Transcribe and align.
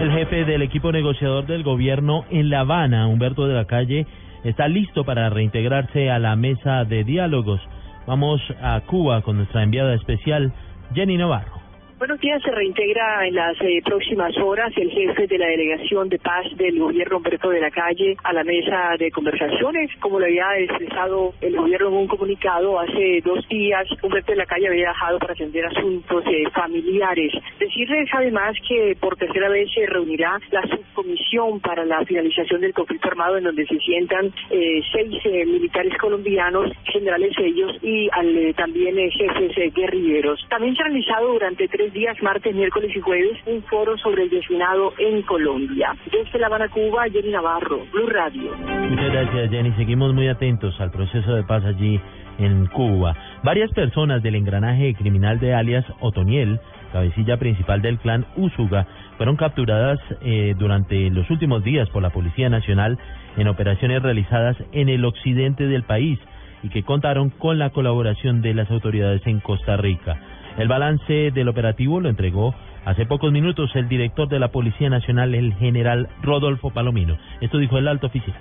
El 0.00 0.10
jefe 0.10 0.44
del 0.44 0.62
equipo 0.62 0.90
negociador 0.90 1.46
del 1.46 1.62
gobierno 1.62 2.24
en 2.30 2.50
La 2.50 2.60
Habana, 2.60 3.06
Humberto 3.06 3.46
de 3.46 3.54
la 3.54 3.66
Calle, 3.66 4.06
está 4.42 4.66
listo 4.66 5.04
para 5.04 5.30
reintegrarse 5.30 6.10
a 6.10 6.18
la 6.18 6.34
mesa 6.34 6.84
de 6.84 7.04
diálogos. 7.04 7.60
Vamos 8.06 8.40
a 8.60 8.80
Cuba 8.80 9.22
con 9.22 9.36
nuestra 9.36 9.62
enviada 9.62 9.94
especial, 9.94 10.52
Jenny 10.94 11.16
Navarro. 11.16 11.61
Buenos 12.02 12.18
días, 12.18 12.42
se 12.42 12.50
reintegra 12.50 13.28
en 13.28 13.36
las 13.36 13.56
eh, 13.60 13.80
próximas 13.84 14.36
horas 14.38 14.72
el 14.76 14.90
jefe 14.90 15.28
de 15.28 15.38
la 15.38 15.46
delegación 15.46 16.08
de 16.08 16.18
paz 16.18 16.46
del 16.56 16.76
gobierno 16.76 17.18
Humberto 17.18 17.48
de 17.50 17.60
la 17.60 17.70
Calle 17.70 18.16
a 18.24 18.32
la 18.32 18.42
mesa 18.42 18.96
de 18.98 19.12
conversaciones. 19.12 19.88
Como 20.00 20.18
lo 20.18 20.24
había 20.24 20.58
expresado 20.58 21.32
el 21.40 21.56
gobierno 21.56 21.90
en 21.90 21.94
un 21.94 22.08
comunicado 22.08 22.80
hace 22.80 23.20
dos 23.24 23.48
días, 23.48 23.86
Humberto 24.02 24.32
de 24.32 24.38
la 24.38 24.46
Calle 24.46 24.66
había 24.66 24.88
dejado 24.88 25.20
para 25.20 25.34
atender 25.34 25.64
asuntos 25.64 26.24
eh, 26.26 26.42
familiares. 26.52 27.34
Decirles 27.60 28.08
además 28.12 28.56
que 28.68 28.96
por 28.98 29.16
tercera 29.16 29.48
vez 29.48 29.68
se 29.72 29.86
reunirá 29.86 30.40
la 30.50 30.62
subcomisión 30.62 31.60
para 31.60 31.84
la 31.84 32.04
finalización 32.04 32.62
del 32.62 32.74
conflicto 32.74 33.10
armado 33.10 33.38
en 33.38 33.44
donde 33.44 33.64
se 33.64 33.78
sientan 33.78 34.26
eh, 34.50 34.82
seis 34.92 35.24
militares 35.46 35.96
colombianos, 35.98 36.68
generales 36.82 37.32
ellos 37.38 37.78
y 37.80 38.08
al, 38.10 38.52
también 38.56 38.96
jefes 39.08 39.72
guerrilleros. 39.72 40.44
También 40.48 40.74
se 40.74 40.82
ha 40.82 40.86
realizado 40.86 41.32
durante 41.34 41.68
tres 41.68 41.91
días, 41.92 42.16
martes, 42.22 42.54
miércoles 42.54 42.90
y 42.94 43.00
jueves, 43.00 43.38
un 43.46 43.62
foro 43.64 43.96
sobre 43.98 44.24
el 44.24 44.30
destinado 44.30 44.92
en 44.98 45.22
Colombia. 45.22 45.94
Desde 46.10 46.38
La 46.38 46.46
Habana, 46.46 46.68
Cuba, 46.68 47.04
Jenny 47.10 47.30
Navarro, 47.30 47.84
Blue 47.92 48.06
Radio. 48.08 48.54
Muchas 48.56 49.12
gracias, 49.12 49.50
Jenny. 49.50 49.72
Seguimos 49.72 50.14
muy 50.14 50.28
atentos 50.28 50.78
al 50.80 50.90
proceso 50.90 51.34
de 51.34 51.42
paz 51.44 51.64
allí 51.64 52.00
en 52.38 52.66
Cuba. 52.66 53.14
Varias 53.42 53.70
personas 53.72 54.22
del 54.22 54.34
engranaje 54.34 54.94
criminal 54.94 55.38
de 55.38 55.54
alias 55.54 55.84
Otoniel, 56.00 56.60
cabecilla 56.92 57.36
principal 57.36 57.82
del 57.82 57.98
clan 57.98 58.26
Usuga, 58.36 58.86
fueron 59.16 59.36
capturadas 59.36 60.00
eh, 60.22 60.54
durante 60.58 61.10
los 61.10 61.28
últimos 61.30 61.62
días 61.62 61.88
por 61.90 62.02
la 62.02 62.10
Policía 62.10 62.48
Nacional 62.48 62.98
en 63.36 63.48
operaciones 63.48 64.02
realizadas 64.02 64.56
en 64.72 64.88
el 64.88 65.04
occidente 65.04 65.66
del 65.66 65.84
país 65.84 66.18
y 66.62 66.68
que 66.68 66.82
contaron 66.82 67.30
con 67.30 67.58
la 67.58 67.70
colaboración 67.70 68.40
de 68.40 68.54
las 68.54 68.70
autoridades 68.70 69.26
en 69.26 69.40
Costa 69.40 69.76
Rica. 69.76 70.18
El 70.58 70.68
balance 70.68 71.30
del 71.30 71.48
operativo 71.48 72.00
lo 72.00 72.08
entregó 72.08 72.54
hace 72.84 73.06
pocos 73.06 73.32
minutos 73.32 73.70
el 73.74 73.88
director 73.88 74.28
de 74.28 74.38
la 74.38 74.48
Policía 74.48 74.90
Nacional, 74.90 75.34
el 75.34 75.54
general 75.54 76.08
Rodolfo 76.22 76.70
Palomino. 76.70 77.16
Esto 77.40 77.58
dijo 77.58 77.78
el 77.78 77.88
alto 77.88 78.08
oficial. 78.08 78.36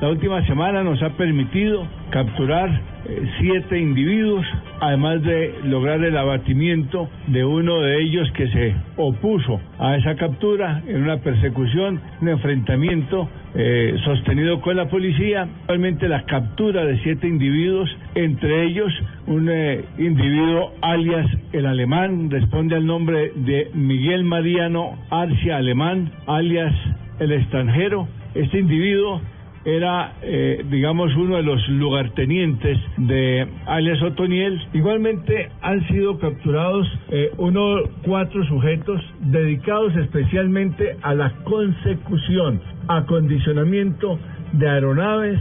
La 0.00 0.08
última 0.10 0.44
semana 0.46 0.82
nos 0.82 1.00
ha 1.02 1.10
permitido 1.10 1.86
capturar 2.10 2.68
eh, 3.06 3.22
siete 3.38 3.78
individuos, 3.78 4.44
además 4.80 5.22
de 5.22 5.54
lograr 5.64 6.02
el 6.02 6.16
abatimiento 6.16 7.08
de 7.28 7.44
uno 7.44 7.80
de 7.80 8.02
ellos 8.02 8.28
que 8.32 8.48
se 8.48 8.74
opuso 8.96 9.60
a 9.78 9.96
esa 9.96 10.16
captura 10.16 10.82
en 10.88 11.02
una 11.02 11.18
persecución, 11.18 12.00
un 12.20 12.28
enfrentamiento 12.28 13.28
eh, 13.54 13.94
sostenido 14.04 14.60
con 14.60 14.76
la 14.76 14.88
policía. 14.88 15.42
Actualmente 15.60 16.08
la 16.08 16.24
captura 16.24 16.84
de 16.84 16.98
siete 17.04 17.28
individuos, 17.28 17.88
entre 18.16 18.64
ellos 18.64 18.92
un 19.28 19.48
eh, 19.48 19.84
individuo 19.98 20.72
alias 20.82 21.26
el 21.52 21.66
alemán, 21.66 22.30
responde 22.30 22.74
al 22.74 22.84
nombre 22.84 23.30
de 23.36 23.70
Miguel 23.74 24.24
Mariano 24.24 24.98
Arcia 25.08 25.56
Alemán, 25.56 26.10
alias 26.26 26.74
el 27.20 27.30
extranjero. 27.30 28.08
Este 28.34 28.58
individuo 28.58 29.20
era, 29.64 30.14
eh, 30.22 30.64
digamos, 30.70 31.14
uno 31.16 31.36
de 31.36 31.42
los 31.42 31.66
lugartenientes 31.68 32.78
de 32.98 33.48
alias 33.66 34.02
Otoniel. 34.02 34.60
Igualmente 34.72 35.50
han 35.62 35.86
sido 35.88 36.18
capturados 36.18 36.86
eh, 37.08 37.30
unos 37.38 37.88
cuatro 38.04 38.44
sujetos 38.46 39.00
dedicados 39.20 39.96
especialmente 39.96 40.96
a 41.02 41.14
la 41.14 41.30
consecución, 41.44 42.60
acondicionamiento 42.88 44.18
de 44.52 44.68
aeronaves, 44.68 45.40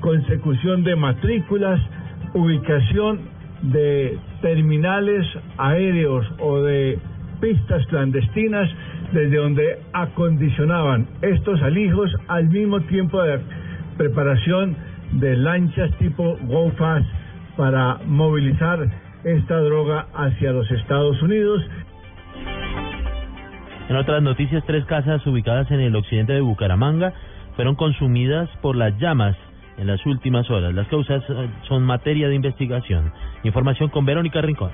consecución 0.00 0.82
de 0.84 0.96
matrículas, 0.96 1.80
ubicación 2.34 3.20
de 3.62 4.18
terminales 4.40 5.26
aéreos 5.58 6.26
o 6.38 6.60
de 6.62 6.98
pistas 7.40 7.86
clandestinas 7.86 8.68
desde 9.12 9.36
donde 9.36 9.78
acondicionaban 9.92 11.06
estos 11.22 11.62
alijos 11.62 12.10
al 12.28 12.48
mismo 12.48 12.80
tiempo 12.82 13.22
de 13.22 13.40
preparación 13.96 14.76
de 15.12 15.36
lanchas 15.36 15.90
tipo 15.98 16.36
GoFast 16.42 17.06
para 17.56 17.98
movilizar 18.06 18.86
esta 19.24 19.58
droga 19.60 20.06
hacia 20.14 20.52
los 20.52 20.70
Estados 20.70 21.20
Unidos. 21.22 21.62
En 23.88 23.96
otras 23.96 24.22
noticias, 24.22 24.62
tres 24.66 24.84
casas 24.84 25.26
ubicadas 25.26 25.70
en 25.70 25.80
el 25.80 25.96
occidente 25.96 26.34
de 26.34 26.40
Bucaramanga 26.40 27.14
fueron 27.56 27.74
consumidas 27.74 28.48
por 28.60 28.76
las 28.76 28.96
llamas 28.98 29.36
en 29.78 29.86
las 29.86 30.04
últimas 30.04 30.48
horas. 30.50 30.74
Las 30.74 30.88
causas 30.88 31.22
eh, 31.28 31.48
son 31.68 31.84
materia 31.84 32.28
de 32.28 32.34
investigación. 32.34 33.12
Información 33.44 33.88
con 33.88 34.04
Verónica 34.04 34.40
Rincón. 34.42 34.70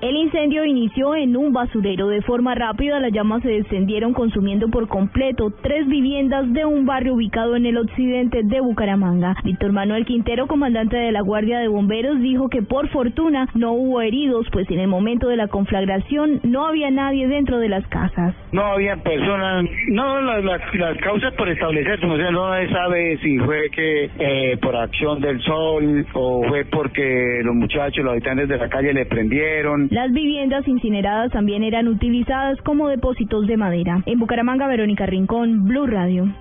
El 0.00 0.16
incendio 0.16 0.64
inició 0.64 1.14
en 1.14 1.36
un 1.36 1.52
basurero. 1.52 2.08
De 2.08 2.22
forma 2.22 2.54
rápida, 2.54 2.98
las 3.00 3.12
llamas 3.12 3.42
se 3.42 3.50
descendieron 3.50 4.14
consumiendo 4.14 4.68
por 4.68 4.88
completo 4.88 5.52
tres 5.62 5.86
viviendas 5.88 6.50
de 6.54 6.64
un 6.64 6.86
barrio 6.86 7.14
ubicado 7.14 7.54
en 7.54 7.66
el 7.66 7.76
occidente 7.76 8.40
de 8.42 8.60
Bucaramanga. 8.60 9.36
Víctor 9.44 9.72
Manuel 9.72 10.06
Quintero, 10.06 10.46
comandante 10.46 10.96
de 10.96 11.12
la 11.12 11.20
Guardia 11.20 11.58
de 11.58 11.68
Bomberos, 11.68 12.18
dijo 12.20 12.48
que 12.48 12.62
por 12.62 12.88
fortuna 12.88 13.46
no 13.54 13.72
hubo 13.72 14.00
heridos, 14.00 14.46
pues 14.50 14.70
en 14.70 14.78
el 14.78 14.88
momento 14.88 15.28
de 15.28 15.36
la 15.36 15.48
conflagración 15.48 16.40
no 16.44 16.66
había 16.66 16.90
nadie 16.90 17.28
dentro 17.28 17.58
de 17.58 17.68
las 17.68 17.86
casas. 17.88 18.34
No 18.52 18.64
había 18.64 18.96
personas, 18.96 19.66
no, 19.88 20.18
las, 20.40 20.62
causas 21.02 21.34
por 21.34 21.46
establecer, 21.50 22.02
no, 22.02 22.16
sé, 22.16 22.32
no 22.32 22.54
se 22.54 22.68
sabe 22.72 23.18
si 23.18 23.38
fue 23.38 23.68
que 23.68 24.10
eh, 24.18 24.56
por 24.62 24.74
acción 24.76 25.20
del 25.20 25.42
sol 25.42 26.06
o 26.14 26.42
fue 26.48 26.64
porque 26.64 27.42
los 27.44 27.54
muchachos, 27.54 28.02
los 28.02 28.12
habitantes 28.12 28.48
de 28.48 28.56
la 28.56 28.68
calle 28.70 28.94
le 28.94 29.04
prendieron. 29.04 29.89
Las 29.90 30.12
viviendas 30.12 30.68
incineradas 30.68 31.32
también 31.32 31.64
eran 31.64 31.88
utilizadas 31.88 32.56
como 32.62 32.88
depósitos 32.88 33.48
de 33.48 33.56
madera. 33.56 34.04
En 34.06 34.20
Bucaramanga, 34.20 34.68
Verónica 34.68 35.04
Rincón, 35.04 35.64
Blue 35.64 35.88
Radio. 35.88 36.32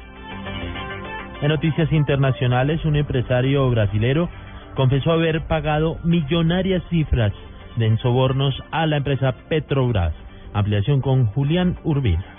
En 1.41 1.47
noticias 1.47 1.91
internacionales, 1.91 2.85
un 2.85 2.95
empresario 2.95 3.67
brasilero 3.71 4.29
confesó 4.75 5.13
haber 5.13 5.47
pagado 5.47 5.97
millonarias 6.03 6.83
cifras 6.91 7.33
de 7.75 7.97
sobornos 7.97 8.53
a 8.69 8.85
la 8.85 8.97
empresa 8.97 9.33
Petrobras. 9.49 10.13
Ampliación 10.53 11.01
con 11.01 11.25
Julián 11.25 11.75
Urbina. 11.83 12.38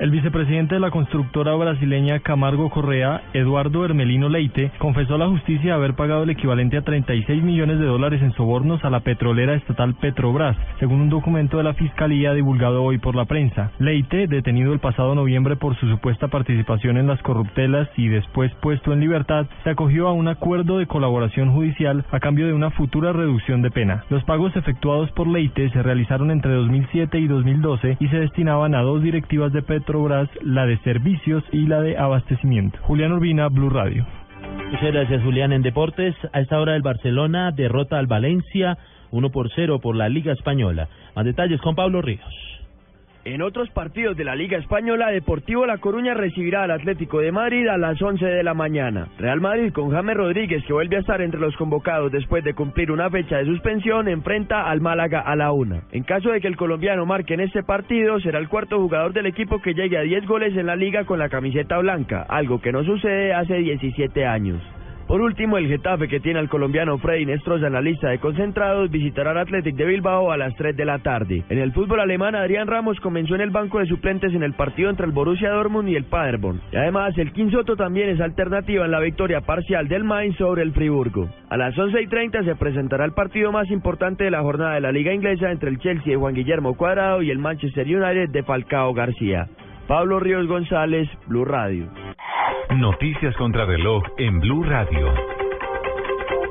El 0.00 0.10
vicepresidente 0.10 0.76
de 0.76 0.80
la 0.80 0.90
constructora 0.90 1.54
brasileña 1.56 2.20
Camargo 2.20 2.70
Correa, 2.70 3.20
Eduardo 3.34 3.84
Hermelino 3.84 4.30
Leite, 4.30 4.72
confesó 4.78 5.16
a 5.16 5.18
la 5.18 5.28
justicia 5.28 5.74
haber 5.74 5.92
pagado 5.92 6.22
el 6.22 6.30
equivalente 6.30 6.78
a 6.78 6.82
36 6.82 7.42
millones 7.42 7.78
de 7.78 7.84
dólares 7.84 8.22
en 8.22 8.32
sobornos 8.32 8.82
a 8.82 8.88
la 8.88 9.00
petrolera 9.00 9.52
estatal 9.52 9.94
Petrobras, 9.96 10.56
según 10.78 11.02
un 11.02 11.10
documento 11.10 11.58
de 11.58 11.64
la 11.64 11.74
Fiscalía 11.74 12.32
divulgado 12.32 12.82
hoy 12.82 12.96
por 12.96 13.14
la 13.14 13.26
prensa. 13.26 13.72
Leite, 13.78 14.26
detenido 14.26 14.72
el 14.72 14.78
pasado 14.78 15.14
noviembre 15.14 15.56
por 15.56 15.76
su 15.76 15.86
supuesta 15.86 16.28
participación 16.28 16.96
en 16.96 17.06
las 17.06 17.20
corruptelas 17.20 17.86
y 17.98 18.08
después 18.08 18.50
puesto 18.62 18.94
en 18.94 19.00
libertad, 19.00 19.48
se 19.64 19.68
acogió 19.68 20.08
a 20.08 20.14
un 20.14 20.28
acuerdo 20.28 20.78
de 20.78 20.86
colaboración 20.86 21.52
judicial 21.52 22.06
a 22.10 22.20
cambio 22.20 22.46
de 22.46 22.54
una 22.54 22.70
futura 22.70 23.12
reducción 23.12 23.60
de 23.60 23.70
pena. 23.70 24.04
Los 24.08 24.24
pagos 24.24 24.56
efectuados 24.56 25.12
por 25.12 25.26
Leite 25.26 25.68
se 25.68 25.82
realizaron 25.82 26.30
entre 26.30 26.54
2007 26.54 27.18
y 27.18 27.26
2012 27.26 27.98
y 28.00 28.08
se 28.08 28.16
destinaban 28.16 28.74
a 28.74 28.80
dos 28.80 29.02
directivas 29.02 29.52
de 29.52 29.60
Petrobras 29.60 29.89
la 30.42 30.66
de 30.66 30.78
servicios 30.78 31.42
y 31.52 31.66
la 31.66 31.80
de 31.80 31.98
abastecimiento. 31.98 32.78
Julián 32.82 33.12
Urbina, 33.12 33.48
Blue 33.48 33.70
Radio. 33.70 34.06
Muchas 34.70 34.92
gracias, 34.92 35.22
Julián. 35.22 35.52
En 35.52 35.62
deportes, 35.62 36.14
a 36.32 36.40
esta 36.40 36.60
hora 36.60 36.76
el 36.76 36.82
Barcelona 36.82 37.50
derrota 37.50 37.98
al 37.98 38.06
Valencia 38.06 38.78
1 39.10 39.30
por 39.30 39.50
0 39.54 39.80
por 39.80 39.96
la 39.96 40.08
Liga 40.08 40.32
Española. 40.32 40.88
Más 41.16 41.24
detalles 41.24 41.60
con 41.60 41.74
Pablo 41.74 42.02
Ríos. 42.02 42.59
En 43.22 43.42
otros 43.42 43.68
partidos 43.70 44.16
de 44.16 44.24
la 44.24 44.34
Liga 44.34 44.56
Española, 44.56 45.10
Deportivo 45.10 45.66
La 45.66 45.76
Coruña 45.76 46.14
recibirá 46.14 46.62
al 46.62 46.70
Atlético 46.70 47.20
de 47.20 47.30
Madrid 47.32 47.68
a 47.68 47.76
las 47.76 48.00
11 48.00 48.24
de 48.24 48.42
la 48.42 48.54
mañana. 48.54 49.08
Real 49.18 49.42
Madrid 49.42 49.74
con 49.74 49.90
James 49.90 50.16
Rodríguez, 50.16 50.64
que 50.64 50.72
vuelve 50.72 50.96
a 50.96 51.00
estar 51.00 51.20
entre 51.20 51.38
los 51.38 51.54
convocados 51.56 52.10
después 52.10 52.42
de 52.44 52.54
cumplir 52.54 52.90
una 52.90 53.10
fecha 53.10 53.36
de 53.36 53.44
suspensión, 53.44 54.08
enfrenta 54.08 54.70
al 54.70 54.80
Málaga 54.80 55.20
a 55.20 55.36
la 55.36 55.52
una. 55.52 55.82
En 55.92 56.02
caso 56.02 56.30
de 56.30 56.40
que 56.40 56.48
el 56.48 56.56
colombiano 56.56 57.04
marque 57.04 57.34
en 57.34 57.40
este 57.40 57.62
partido, 57.62 58.18
será 58.20 58.38
el 58.38 58.48
cuarto 58.48 58.78
jugador 58.78 59.12
del 59.12 59.26
equipo 59.26 59.60
que 59.60 59.74
llegue 59.74 59.98
a 59.98 60.02
10 60.02 60.26
goles 60.26 60.56
en 60.56 60.64
la 60.64 60.76
liga 60.76 61.04
con 61.04 61.18
la 61.18 61.28
camiseta 61.28 61.76
blanca, 61.76 62.24
algo 62.26 62.62
que 62.62 62.72
no 62.72 62.84
sucede 62.84 63.34
hace 63.34 63.58
17 63.58 64.24
años. 64.24 64.62
Por 65.10 65.22
último, 65.22 65.58
el 65.58 65.66
Getafe, 65.66 66.06
que 66.06 66.20
tiene 66.20 66.38
al 66.38 66.48
colombiano 66.48 66.96
Freddy 66.98 67.26
Nestroza 67.26 67.66
en 67.66 67.72
la 67.72 67.80
lista 67.80 68.10
de 68.10 68.20
concentrados, 68.20 68.92
visitará 68.92 69.32
al 69.32 69.38
Athletic 69.38 69.74
de 69.74 69.84
Bilbao 69.84 70.30
a 70.30 70.36
las 70.36 70.54
3 70.54 70.76
de 70.76 70.84
la 70.84 71.00
tarde. 71.00 71.42
En 71.48 71.58
el 71.58 71.72
fútbol 71.72 71.98
alemán, 71.98 72.36
Adrián 72.36 72.68
Ramos 72.68 73.00
comenzó 73.00 73.34
en 73.34 73.40
el 73.40 73.50
banco 73.50 73.80
de 73.80 73.86
suplentes 73.86 74.32
en 74.32 74.44
el 74.44 74.54
partido 74.54 74.88
entre 74.88 75.06
el 75.06 75.10
Borussia 75.10 75.50
Dortmund 75.50 75.88
y 75.88 75.96
el 75.96 76.04
Paderborn. 76.04 76.60
Y 76.70 76.76
además, 76.76 77.18
el 77.18 77.32
Quinsoto 77.32 77.74
también 77.74 78.08
es 78.08 78.20
alternativa 78.20 78.84
en 78.84 78.92
la 78.92 79.00
victoria 79.00 79.40
parcial 79.40 79.88
del 79.88 80.04
Mainz 80.04 80.36
sobre 80.36 80.62
el 80.62 80.70
Friburgo. 80.70 81.28
A 81.48 81.56
las 81.56 81.76
11 81.76 82.02
y 82.02 82.06
30 82.06 82.44
se 82.44 82.54
presentará 82.54 83.04
el 83.04 83.12
partido 83.12 83.50
más 83.50 83.68
importante 83.72 84.22
de 84.22 84.30
la 84.30 84.42
jornada 84.42 84.74
de 84.74 84.80
la 84.80 84.92
Liga 84.92 85.12
Inglesa 85.12 85.50
entre 85.50 85.70
el 85.70 85.80
Chelsea 85.80 86.12
de 86.12 86.20
Juan 86.20 86.34
Guillermo 86.34 86.76
Cuadrado 86.76 87.20
y 87.20 87.32
el 87.32 87.40
Manchester 87.40 87.84
United 87.84 88.28
de 88.28 88.44
Falcao 88.44 88.94
García. 88.94 89.48
Pablo 89.88 90.20
Ríos 90.20 90.46
González, 90.46 91.08
Blue 91.26 91.44
Radio. 91.44 91.88
Noticias 92.76 93.34
contra 93.34 93.64
reloj 93.64 94.04
en 94.16 94.38
Blue 94.38 94.62
Radio. 94.62 95.12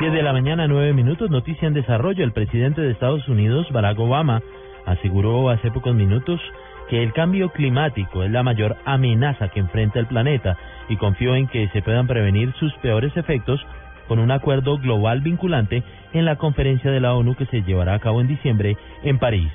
10 0.01 0.11
de 0.11 0.21
la 0.21 0.33
mañana, 0.33 0.67
9 0.67 0.91
minutos, 0.93 1.29
noticia 1.29 1.65
en 1.65 1.73
desarrollo. 1.73 2.25
El 2.25 2.33
presidente 2.33 2.81
de 2.81 2.91
Estados 2.91 3.25
Unidos, 3.29 3.71
Barack 3.71 3.97
Obama, 3.99 4.41
aseguró 4.85 5.49
hace 5.49 5.71
pocos 5.71 5.95
minutos 5.95 6.41
que 6.89 7.01
el 7.03 7.13
cambio 7.13 7.51
climático 7.51 8.21
es 8.23 8.31
la 8.31 8.43
mayor 8.43 8.75
amenaza 8.83 9.47
que 9.47 9.61
enfrenta 9.61 9.99
el 9.99 10.07
planeta 10.07 10.57
y 10.89 10.97
confió 10.97 11.35
en 11.35 11.47
que 11.47 11.69
se 11.69 11.81
puedan 11.81 12.05
prevenir 12.05 12.51
sus 12.59 12.73
peores 12.79 13.15
efectos 13.15 13.65
con 14.09 14.19
un 14.19 14.31
acuerdo 14.31 14.77
global 14.77 15.21
vinculante 15.21 15.83
en 16.11 16.25
la 16.25 16.35
conferencia 16.35 16.91
de 16.91 16.99
la 16.99 17.13
ONU 17.13 17.35
que 17.35 17.45
se 17.45 17.61
llevará 17.61 17.93
a 17.93 17.99
cabo 17.99 18.19
en 18.19 18.27
diciembre 18.27 18.75
en 19.03 19.19
París. 19.19 19.51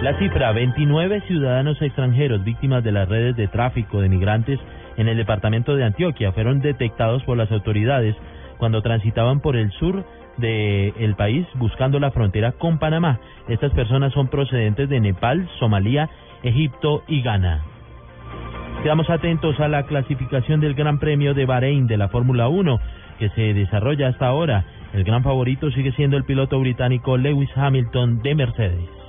La 0.00 0.18
cifra, 0.18 0.52
29 0.52 1.20
ciudadanos 1.28 1.80
extranjeros 1.82 2.42
víctimas 2.42 2.82
de 2.82 2.92
las 2.92 3.08
redes 3.08 3.36
de 3.36 3.46
tráfico 3.46 4.00
de 4.00 4.08
migrantes 4.08 4.58
en 4.96 5.08
el 5.08 5.16
departamento 5.16 5.74
de 5.74 5.84
Antioquia 5.84 6.32
fueron 6.32 6.60
detectados 6.60 7.22
por 7.24 7.36
las 7.36 7.50
autoridades 7.50 8.16
cuando 8.58 8.82
transitaban 8.82 9.40
por 9.40 9.56
el 9.56 9.70
sur 9.72 10.04
del 10.36 11.14
país 11.16 11.46
buscando 11.54 11.98
la 11.98 12.10
frontera 12.10 12.52
con 12.52 12.78
Panamá. 12.78 13.20
Estas 13.48 13.72
personas 13.72 14.12
son 14.12 14.28
procedentes 14.28 14.88
de 14.88 15.00
Nepal, 15.00 15.48
Somalia, 15.58 16.08
Egipto 16.42 17.02
y 17.06 17.22
Ghana. 17.22 17.62
Quedamos 18.82 19.08
atentos 19.10 19.60
a 19.60 19.68
la 19.68 19.84
clasificación 19.84 20.60
del 20.60 20.74
Gran 20.74 20.98
Premio 20.98 21.34
de 21.34 21.46
Bahrein 21.46 21.86
de 21.86 21.96
la 21.96 22.08
Fórmula 22.08 22.48
1 22.48 22.80
que 23.18 23.28
se 23.30 23.54
desarrolla 23.54 24.08
hasta 24.08 24.26
ahora. 24.26 24.64
El 24.92 25.04
gran 25.04 25.22
favorito 25.22 25.70
sigue 25.70 25.92
siendo 25.92 26.16
el 26.16 26.24
piloto 26.24 26.58
británico 26.58 27.16
Lewis 27.16 27.50
Hamilton 27.54 28.22
de 28.22 28.34
Mercedes. 28.34 29.01